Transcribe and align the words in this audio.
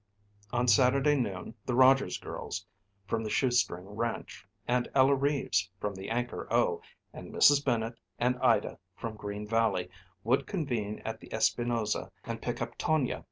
On 0.51 0.67
Saturday 0.67 1.15
noon 1.15 1.53
the 1.67 1.75
Rogers 1.75 2.17
girls, 2.17 2.65
from 3.07 3.23
the 3.23 3.29
Shoestring 3.29 3.85
Ranch, 3.87 4.47
and 4.67 4.89
Ella 4.95 5.13
Reeves, 5.13 5.69
from 5.79 5.93
the 5.93 6.09
Anchor 6.09 6.51
O, 6.51 6.81
and 7.13 7.31
Mrs. 7.31 7.63
Bennet 7.63 7.99
and 8.17 8.35
Ida, 8.37 8.79
from 8.95 9.15
Green 9.15 9.45
Valley, 9.47 9.91
would 10.23 10.47
convene 10.47 11.03
at 11.05 11.19
the 11.19 11.31
Espinosa 11.31 12.11
and 12.23 12.41
pick 12.41 12.63
up 12.63 12.79
Tonia. 12.79 13.19